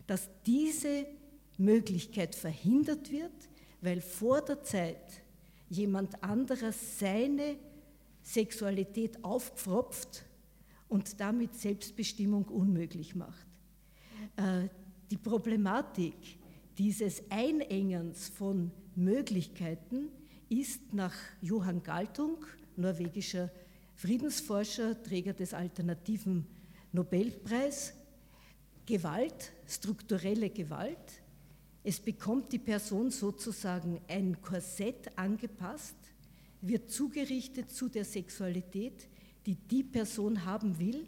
dass 0.07 0.29
diese 0.47 1.07
Möglichkeit 1.61 2.35
verhindert 2.35 3.11
wird, 3.11 3.33
weil 3.81 4.01
vor 4.01 4.41
der 4.43 4.63
Zeit 4.63 5.23
jemand 5.69 6.23
anderer 6.23 6.73
seine 6.73 7.57
Sexualität 8.23 9.23
aufpfropft 9.25 10.25
und 10.89 11.21
damit 11.21 11.55
Selbstbestimmung 11.55 12.45
unmöglich 12.47 13.15
macht. 13.15 13.47
Äh, 14.37 14.69
die 15.11 15.17
Problematik 15.17 16.15
dieses 16.79 17.23
Einengens 17.31 18.29
von 18.29 18.71
Möglichkeiten 18.97 20.09
ist 20.49 20.93
nach 20.93 21.15
Johann 21.41 21.83
Galtung, 21.83 22.45
norwegischer 22.77 23.51
Friedensforscher, 23.95 25.01
Träger 25.03 25.33
des 25.33 25.55
alternativen 25.55 26.47
Nobelpreis, 26.93 27.93
Gewalt, 28.87 29.53
strukturelle 29.67 30.51
Gewalt, 30.51 31.20
es 31.83 31.99
bekommt 31.99 32.53
die 32.53 32.59
Person 32.59 33.11
sozusagen 33.11 34.01
ein 34.09 34.41
Korsett 34.43 35.17
angepasst, 35.17 35.97
wird 36.61 36.91
zugerichtet 36.91 37.71
zu 37.71 37.89
der 37.89 38.05
Sexualität, 38.05 39.09
die 39.47 39.55
die 39.55 39.83
Person 39.83 40.45
haben 40.45 40.79
will. 40.79 41.07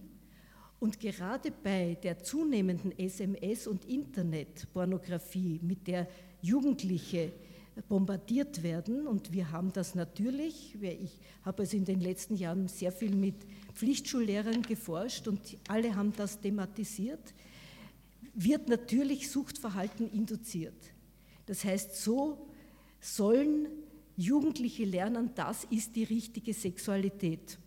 Und 0.81 0.99
gerade 0.99 1.53
bei 1.53 1.97
der 2.03 2.23
zunehmenden 2.23 2.93
SMS- 2.95 3.69
und 3.69 3.85
Internetpornografie, 3.85 5.61
mit 5.63 5.87
der 5.87 6.09
Jugendliche 6.41 7.33
bombardiert 7.89 8.63
werden, 8.63 9.07
und 9.07 9.33
wir 9.33 9.53
haben 9.53 9.73
das 9.73 9.95
natürlich, 9.95 10.75
ich 10.83 11.19
habe 11.45 11.63
also 11.63 11.77
in 11.77 11.85
den 11.85 12.01
letzten 12.01 12.35
Jahren 12.35 12.67
sehr 12.67 12.93
viel 12.93 13.15
mit 13.15 13.37
Pflichtschullehrern 13.75 14.63
geforscht 14.63 15.29
und 15.29 15.41
alle 15.69 15.95
haben 15.95 16.13
das 16.17 16.41
thematisiert, 16.41 17.33
wird 18.35 18.69
natürlich 18.69 19.31
Suchtverhalten 19.31 20.11
induziert. 20.11 20.75
Das 21.47 21.65
heißt, 21.65 21.97
so 21.97 22.47
sollen 23.01 23.69
Jugendliche 24.17 24.85
lernen, 24.85 25.31
das 25.35 25.65
ist 25.65 25.97
die 25.97 26.05
richtige 26.05 26.55
Sexualität. 26.55 27.59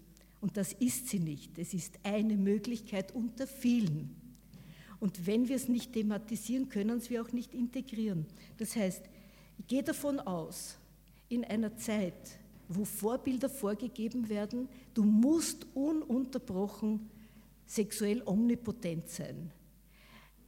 Und 0.42 0.58
das 0.58 0.74
ist 0.74 1.10
sie 1.10 1.20
nicht. 1.20 1.58
Es 1.58 1.74
ist 1.74 2.00
eine 2.04 2.38
Möglichkeit 2.38 3.14
unter 3.14 3.48
vielen. 3.48 4.16
Und 5.00 5.28
wenn 5.28 5.48
wir 5.48 5.56
es 5.56 5.68
nicht 5.68 5.94
thematisieren, 5.94 6.70
können 6.70 7.02
wir 7.10 7.22
auch 7.22 7.32
nicht 7.32 7.54
integrieren. 7.54 8.26
Das 8.58 8.76
heißt, 8.76 9.04
ich 9.58 9.68
gehe 9.68 9.84
davon 9.84 10.20
aus, 10.20 10.78
in 11.30 11.44
einer 11.44 11.76
Zeit, 11.78 12.40
wo 12.68 12.86
Vorbilder 12.86 13.50
vorgegeben 13.50 14.30
werden, 14.30 14.70
du 14.94 15.04
musst 15.04 15.66
ununterbrochen 15.74 17.10
sexuell 17.66 18.22
omnipotent 18.26 19.10
sein 19.10 19.52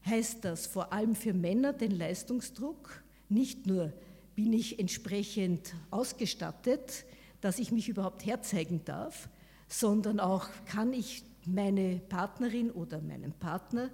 heißt 0.08 0.46
das 0.46 0.66
vor 0.68 0.94
allem 0.94 1.16
für 1.16 1.34
Männer 1.34 1.74
den 1.74 1.92
Leistungsdruck. 1.92 3.04
Nicht 3.30 3.68
nur 3.68 3.94
bin 4.36 4.54
ich 4.54 4.80
entsprechend 4.80 5.74
ausgestattet, 5.92 7.06
dass 7.42 7.60
ich 7.60 7.72
mich 7.72 7.90
überhaupt 7.90 8.26
herzeigen 8.26 8.82
darf, 8.86 9.30
sondern 9.68 10.20
auch 10.20 10.48
kann 10.66 10.94
ich 10.94 11.24
meine 11.46 12.00
Partnerin 12.10 12.72
oder 12.72 13.02
meinen 13.02 13.34
Partner 13.34 13.90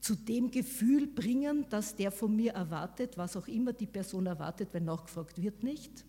zu 0.00 0.14
dem 0.14 0.50
Gefühl 0.50 1.06
bringen, 1.06 1.66
dass 1.70 1.96
der 1.96 2.10
von 2.10 2.34
mir 2.34 2.52
erwartet, 2.52 3.16
was 3.16 3.36
auch 3.36 3.48
immer 3.48 3.72
die 3.72 3.86
Person 3.86 4.26
erwartet, 4.26 4.68
wenn 4.72 4.84
nachgefragt 4.84 5.40
wird 5.42 5.62
nicht. 5.62 6.04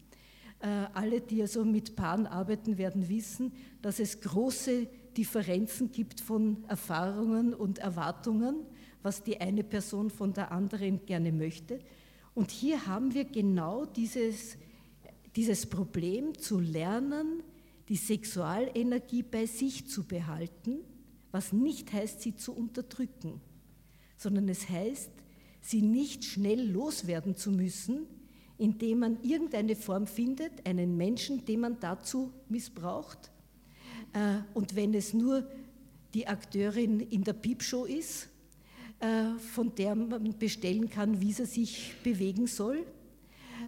Äh, 0.59 0.67
alle, 0.93 1.21
die 1.21 1.41
also 1.41 1.63
mit 1.63 1.95
Paaren 1.95 2.27
arbeiten, 2.27 2.77
werden 2.77 3.09
wissen, 3.09 3.53
dass 3.81 3.99
es 3.99 4.21
große 4.21 4.87
Differenzen 5.15 5.91
gibt 5.91 6.19
von 6.19 6.63
Erfahrungen 6.67 7.53
und 7.53 7.79
Erwartungen 7.79 8.65
was 9.03 9.23
die 9.23 9.39
eine 9.39 9.63
Person 9.63 10.09
von 10.09 10.33
der 10.33 10.51
anderen 10.51 11.05
gerne 11.05 11.31
möchte. 11.31 11.79
Und 12.33 12.51
hier 12.51 12.85
haben 12.85 13.13
wir 13.13 13.25
genau 13.25 13.85
dieses, 13.85 14.57
dieses 15.35 15.65
Problem 15.65 16.37
zu 16.37 16.59
lernen, 16.59 17.43
die 17.89 17.95
Sexualenergie 17.95 19.23
bei 19.23 19.45
sich 19.45 19.87
zu 19.87 20.03
behalten, 20.03 20.79
was 21.31 21.53
nicht 21.53 21.93
heißt, 21.93 22.21
sie 22.21 22.35
zu 22.35 22.53
unterdrücken, 22.53 23.41
sondern 24.17 24.49
es 24.49 24.69
heißt, 24.69 25.11
sie 25.61 25.81
nicht 25.81 26.25
schnell 26.25 26.69
loswerden 26.69 27.35
zu 27.35 27.51
müssen, 27.51 28.07
indem 28.57 28.99
man 28.99 29.21
irgendeine 29.23 29.75
Form 29.75 30.07
findet, 30.07 30.65
einen 30.65 30.97
Menschen, 30.97 31.45
den 31.45 31.59
man 31.61 31.79
dazu 31.79 32.31
missbraucht. 32.49 33.31
Äh, 34.13 34.39
und 34.53 34.75
wenn 34.75 34.93
es 34.93 35.13
nur 35.13 35.47
die 36.13 36.27
Akteurin 36.27 36.99
in 36.99 37.23
der 37.23 37.33
Piepshow 37.33 37.85
ist, 37.85 38.29
von 39.53 39.75
der 39.75 39.95
man 39.95 40.37
bestellen 40.39 40.89
kann, 40.89 41.21
wie 41.21 41.31
sie 41.31 41.45
sich 41.45 41.93
bewegen 42.03 42.47
soll, 42.47 42.85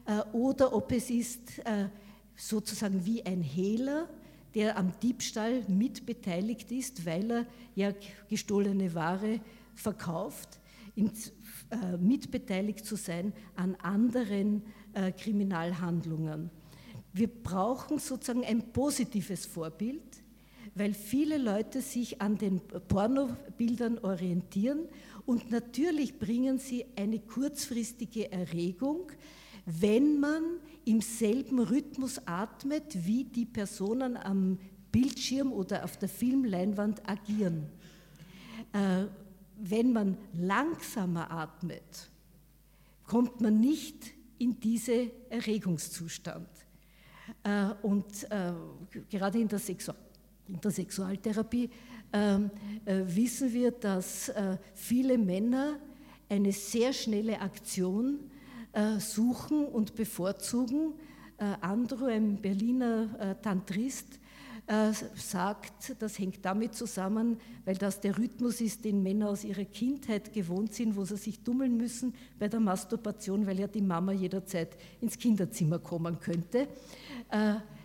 äh, 0.05 0.21
oder 0.33 0.73
ob 0.73 0.91
es 0.91 1.09
ist 1.09 1.59
äh, 1.59 1.89
sozusagen 2.35 3.05
wie 3.05 3.25
ein 3.25 3.41
Hehler, 3.41 4.07
der 4.55 4.77
am 4.77 4.93
Diebstahl 5.01 5.63
mitbeteiligt 5.67 6.71
ist, 6.71 7.05
weil 7.05 7.29
er 7.29 7.45
ja 7.75 7.93
gestohlene 8.27 8.93
Ware 8.95 9.39
verkauft, 9.75 10.59
mitbeteiligt 11.99 12.83
zu 12.83 12.95
sein 12.95 13.31
an 13.55 13.75
anderen 13.75 14.63
Kriminalhandlungen. 15.17 16.49
Wir 17.13 17.27
brauchen 17.27 17.99
sozusagen 17.99 18.43
ein 18.43 18.73
positives 18.73 19.45
Vorbild, 19.45 20.23
weil 20.79 20.93
viele 20.93 21.37
Leute 21.37 21.81
sich 21.81 22.21
an 22.21 22.37
den 22.37 22.61
Pornobildern 22.61 23.97
orientieren 23.99 24.87
und 25.25 25.51
natürlich 25.51 26.17
bringen 26.17 26.57
sie 26.57 26.85
eine 26.95 27.19
kurzfristige 27.19 28.31
Erregung, 28.31 29.11
wenn 29.65 30.21
man 30.21 30.41
im 30.85 31.01
selben 31.01 31.59
Rhythmus 31.59 32.25
atmet, 32.25 33.05
wie 33.05 33.25
die 33.25 33.43
Personen 33.45 34.15
am 34.15 34.57
Bildschirm 34.89 35.51
oder 35.51 35.83
auf 35.83 35.97
der 35.97 36.07
Filmleinwand 36.07 37.07
agieren. 37.07 37.65
Äh, 38.71 39.07
wenn 39.57 39.91
man 39.91 40.17
langsamer 40.33 41.29
atmet, 41.29 42.09
kommt 43.05 43.41
man 43.41 43.59
nicht 43.59 44.13
in 44.37 44.57
diesen 44.61 45.11
Erregungszustand. 45.29 46.47
Äh, 47.43 47.71
und 47.81 48.31
äh, 48.31 48.53
gerade 49.09 49.39
in 49.39 49.49
der, 49.49 49.59
Sexu 49.59 49.91
in 50.49 50.61
der 50.61 50.71
Sexualtherapie 50.71 51.69
ähm, 52.11 52.49
äh, 52.85 53.01
wissen 53.05 53.53
wir, 53.53 53.71
dass 53.71 54.29
äh, 54.29 54.57
viele 54.73 55.17
Männer 55.17 55.77
eine 56.27 56.51
sehr 56.51 56.91
schnelle 56.93 57.39
Aktion 57.39 58.19
äh, 58.73 58.99
suchen 58.99 59.65
und 59.65 59.95
bevorzugen. 59.95 60.93
Andrew, 61.61 62.07
ein 62.07 62.35
Berliner 62.41 63.37
Tantrist, 63.41 64.19
sagt, 65.15 65.95
das 65.99 66.19
hängt 66.19 66.43
damit 66.43 66.75
zusammen, 66.75 67.37
weil 67.63 67.77
das 67.77 68.01
der 68.01 68.17
Rhythmus 68.17 68.59
ist, 68.59 68.83
den 68.83 69.01
Männer 69.01 69.29
aus 69.29 69.45
ihrer 69.45 69.63
Kindheit 69.63 70.33
gewohnt 70.33 70.73
sind, 70.73 70.97
wo 70.97 71.05
sie 71.05 71.15
sich 71.15 71.41
dummeln 71.41 71.77
müssen 71.77 72.13
bei 72.37 72.49
der 72.49 72.59
Masturbation, 72.59 73.47
weil 73.47 73.57
ja 73.57 73.67
die 73.67 73.81
Mama 73.81 74.11
jederzeit 74.11 74.75
ins 74.99 75.17
Kinderzimmer 75.17 75.79
kommen 75.79 76.19
könnte. 76.19 76.67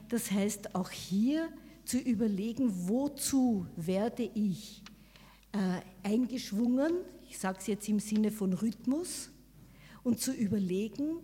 Das 0.08 0.32
heißt, 0.32 0.74
auch 0.74 0.90
hier 0.90 1.48
zu 1.84 1.98
überlegen, 1.98 2.88
wozu 2.88 3.66
werde 3.76 4.30
ich 4.34 4.82
äh, 5.52 5.80
eingeschwungen, 6.02 6.92
ich 7.28 7.38
sage 7.38 7.58
es 7.60 7.66
jetzt 7.66 7.88
im 7.88 8.00
Sinne 8.00 8.30
von 8.30 8.52
Rhythmus, 8.52 9.30
und 10.04 10.20
zu 10.20 10.32
überlegen, 10.32 11.20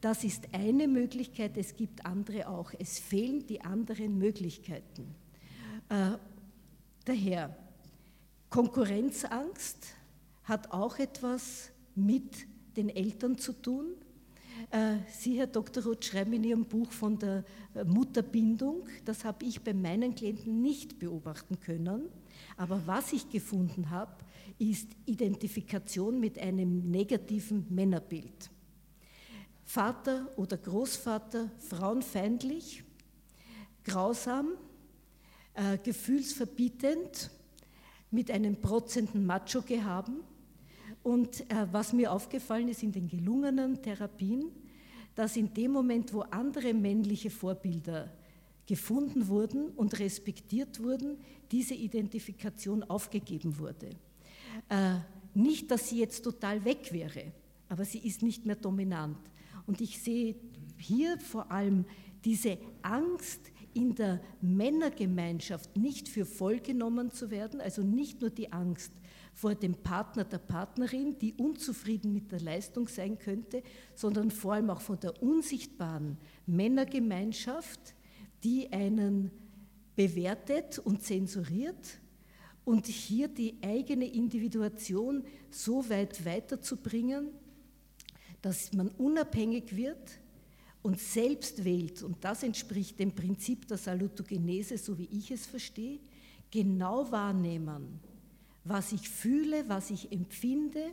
das 0.00 0.24
ist 0.24 0.48
eine 0.52 0.88
Möglichkeit, 0.88 1.56
es 1.56 1.76
gibt 1.76 2.04
andere 2.04 2.48
auch. 2.48 2.72
Es 2.78 2.98
fehlen 2.98 3.46
die 3.46 3.60
anderen 3.60 4.18
Möglichkeiten. 4.18 5.14
Äh, 5.88 6.18
daher, 7.04 7.56
Konkurrenzangst 8.50 9.94
hat 10.44 10.72
auch 10.72 10.98
etwas 10.98 11.70
mit 11.94 12.46
den 12.76 12.88
Eltern 12.88 13.38
zu 13.38 13.52
tun. 13.52 13.94
Äh, 14.72 15.00
Sie, 15.06 15.38
Herr 15.38 15.48
Dr. 15.48 15.84
Roth, 15.84 16.02
schreiben 16.06 16.32
in 16.32 16.44
Ihrem 16.44 16.64
Buch 16.64 16.90
von 16.92 17.18
der 17.18 17.44
äh, 17.74 17.84
Mutterbindung. 17.84 18.88
Das 19.04 19.22
habe 19.22 19.44
ich 19.44 19.60
bei 19.60 19.74
meinen 19.74 20.14
Klienten 20.14 20.62
nicht 20.62 20.98
beobachten 20.98 21.60
können. 21.60 22.08
Aber 22.56 22.80
was 22.86 23.12
ich 23.12 23.28
gefunden 23.28 23.90
habe, 23.90 24.16
ist 24.58 24.88
Identifikation 25.04 26.18
mit 26.18 26.38
einem 26.38 26.90
negativen 26.90 27.66
Männerbild. 27.68 28.50
Vater 29.62 30.26
oder 30.36 30.56
Großvater 30.56 31.50
frauenfeindlich, 31.58 32.82
grausam, 33.84 34.54
äh, 35.52 35.76
gefühlsverbietend, 35.76 37.30
mit 38.10 38.30
einem 38.30 38.56
protzenden 38.56 39.26
Macho-Gehaben. 39.26 40.20
Und 41.02 41.40
äh, 41.50 41.66
was 41.72 41.92
mir 41.92 42.12
aufgefallen 42.12 42.68
ist 42.68 42.82
in 42.82 42.92
den 42.92 43.08
gelungenen 43.08 43.82
Therapien, 43.82 44.50
dass 45.14 45.36
in 45.36 45.52
dem 45.52 45.72
Moment, 45.72 46.12
wo 46.14 46.20
andere 46.20 46.72
männliche 46.72 47.30
Vorbilder 47.30 48.10
gefunden 48.66 49.28
wurden 49.28 49.68
und 49.70 49.98
respektiert 49.98 50.82
wurden, 50.82 51.18
diese 51.50 51.74
Identifikation 51.74 52.82
aufgegeben 52.84 53.58
wurde. 53.58 53.90
Äh, 54.68 54.98
nicht, 55.34 55.70
dass 55.70 55.88
sie 55.88 55.98
jetzt 55.98 56.22
total 56.22 56.64
weg 56.64 56.92
wäre, 56.92 57.32
aber 57.68 57.84
sie 57.84 57.98
ist 57.98 58.22
nicht 58.22 58.46
mehr 58.46 58.56
dominant. 58.56 59.18
Und 59.66 59.80
ich 59.80 60.00
sehe 60.00 60.36
hier 60.78 61.18
vor 61.18 61.50
allem 61.50 61.84
diese 62.24 62.58
Angst 62.82 63.40
in 63.74 63.94
der 63.94 64.20
Männergemeinschaft 64.40 65.76
nicht 65.76 66.08
für 66.08 66.26
vollgenommen 66.26 67.10
zu 67.10 67.30
werden, 67.30 67.60
also 67.60 67.82
nicht 67.82 68.20
nur 68.20 68.30
die 68.30 68.52
Angst 68.52 68.92
vor 69.32 69.54
dem 69.54 69.74
Partner, 69.74 70.24
der 70.24 70.38
Partnerin, 70.38 71.18
die 71.18 71.34
unzufrieden 71.34 72.12
mit 72.12 72.30
der 72.30 72.40
Leistung 72.40 72.88
sein 72.88 73.18
könnte, 73.18 73.62
sondern 73.94 74.30
vor 74.30 74.54
allem 74.54 74.70
auch 74.70 74.80
von 74.80 75.00
der 75.00 75.22
unsichtbaren 75.22 76.18
Männergemeinschaft, 76.46 77.94
die 78.44 78.72
einen 78.72 79.30
bewertet 79.96 80.78
und 80.78 81.02
zensuriert 81.02 82.00
und 82.64 82.86
hier 82.86 83.28
die 83.28 83.56
eigene 83.62 84.06
Individuation 84.06 85.24
so 85.50 85.88
weit 85.88 86.24
weiterzubringen, 86.24 87.28
dass 88.40 88.72
man 88.72 88.88
unabhängig 88.88 89.74
wird 89.76 90.18
und 90.82 90.98
selbst 90.98 91.64
wählt, 91.64 92.02
und 92.02 92.24
das 92.24 92.42
entspricht 92.42 92.98
dem 92.98 93.12
Prinzip 93.12 93.68
der 93.68 93.78
Salutogenese, 93.78 94.76
so 94.78 94.98
wie 94.98 95.08
ich 95.12 95.30
es 95.30 95.46
verstehe, 95.46 96.00
genau 96.50 97.10
wahrnehmen, 97.10 98.00
was 98.64 98.92
ich 98.92 99.08
fühle, 99.08 99.68
was 99.68 99.90
ich 99.90 100.12
empfinde 100.12 100.92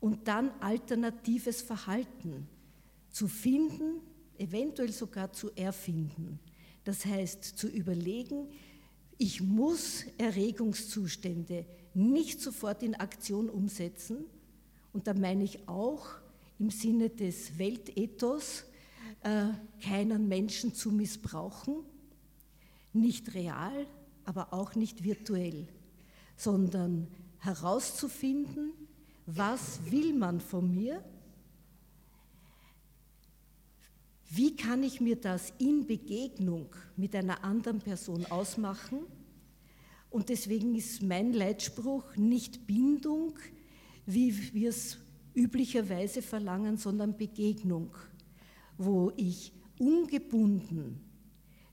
und 0.00 0.26
dann 0.28 0.50
alternatives 0.60 1.62
Verhalten 1.62 2.48
zu 3.10 3.28
finden, 3.28 4.00
eventuell 4.38 4.92
sogar 4.92 5.32
zu 5.32 5.50
erfinden. 5.54 6.38
Das 6.84 7.04
heißt, 7.04 7.44
zu 7.44 7.68
überlegen, 7.68 8.48
ich 9.18 9.42
muss 9.42 10.06
Erregungszustände 10.16 11.66
nicht 11.92 12.40
sofort 12.40 12.82
in 12.82 12.94
Aktion 12.94 13.50
umsetzen. 13.50 14.24
Und 14.92 15.06
da 15.06 15.14
meine 15.14 15.44
ich 15.44 15.68
auch 15.68 16.06
im 16.58 16.70
Sinne 16.70 17.10
des 17.10 17.58
Weltethos, 17.58 18.64
äh, 19.22 19.48
keinen 19.82 20.28
Menschen 20.28 20.74
zu 20.74 20.90
missbrauchen, 20.90 21.84
nicht 22.92 23.34
real, 23.34 23.86
aber 24.24 24.52
auch 24.52 24.74
nicht 24.74 25.04
virtuell 25.04 25.68
sondern 26.40 27.06
herauszufinden, 27.38 28.72
was 29.26 29.78
will 29.90 30.14
man 30.14 30.40
von 30.40 30.74
mir, 30.74 31.04
wie 34.30 34.56
kann 34.56 34.82
ich 34.82 35.02
mir 35.02 35.16
das 35.16 35.52
in 35.58 35.86
Begegnung 35.86 36.74
mit 36.96 37.14
einer 37.14 37.44
anderen 37.44 37.80
Person 37.80 38.24
ausmachen. 38.26 39.00
Und 40.08 40.30
deswegen 40.30 40.74
ist 40.74 41.02
mein 41.02 41.34
Leitspruch 41.34 42.16
nicht 42.16 42.66
Bindung, 42.66 43.38
wie 44.06 44.54
wir 44.54 44.70
es 44.70 44.96
üblicherweise 45.34 46.22
verlangen, 46.22 46.78
sondern 46.78 47.18
Begegnung, 47.18 47.90
wo 48.78 49.12
ich 49.16 49.52
ungebunden 49.78 51.00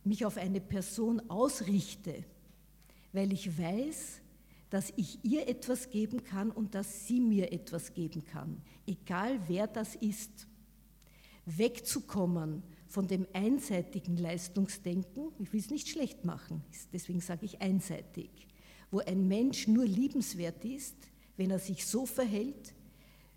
mich 0.04 0.26
auf 0.26 0.36
eine 0.36 0.60
Person 0.60 1.22
ausrichte, 1.30 2.26
weil 3.14 3.32
ich 3.32 3.58
weiß, 3.58 4.22
dass 4.70 4.92
ich 4.96 5.24
ihr 5.24 5.48
etwas 5.48 5.90
geben 5.90 6.24
kann 6.24 6.52
und 6.52 6.76
dass 6.76 7.08
sie 7.08 7.20
mir 7.20 7.52
etwas 7.54 7.94
geben 7.94 8.26
kann, 8.26 8.62
egal 8.86 9.40
wer 9.48 9.68
das 9.68 9.96
ist. 9.96 10.48
Wegzukommen 11.46 12.64
von 12.88 13.08
dem 13.08 13.26
einseitigen 13.34 14.18
Leistungsdenken, 14.18 15.32
ich 15.40 15.54
will 15.54 15.62
es 15.62 15.70
nicht 15.70 15.88
schlecht 15.88 16.26
machen, 16.26 16.62
deswegen 16.92 17.22
sage 17.22 17.46
ich 17.46 17.62
einseitig, 17.62 18.30
wo 18.92 19.00
ein 19.00 19.28
Mensch 19.28 19.68
nur 19.68 19.86
liebenswert 19.86 20.66
ist, 20.66 20.96
wenn 21.38 21.52
er 21.52 21.60
sich 21.60 21.86
so 21.86 22.06
verhält, 22.06 22.74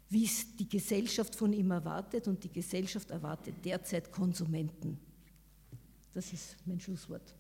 wie 0.08 0.24
es 0.24 0.56
die 0.56 0.68
Gesellschaft 0.68 1.36
von 1.36 1.52
ihm 1.52 1.70
erwartet 1.70 2.26
und 2.26 2.42
die 2.42 2.52
Gesellschaft 2.52 3.10
erwartet 3.10 3.54
derzeit 3.64 4.10
Konsumenten. 4.10 4.98
Das 6.12 6.32
ist 6.32 6.56
mein 6.66 6.80
Schlusswort. 6.80 7.34